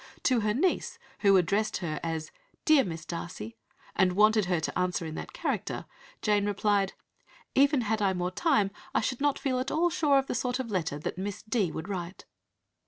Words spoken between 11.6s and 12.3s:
would write."